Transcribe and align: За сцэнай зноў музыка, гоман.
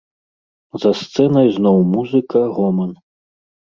За 0.85 0.91
сцэнай 1.03 1.47
зноў 1.61 1.77
музыка, 1.93 2.39
гоман. 2.61 2.91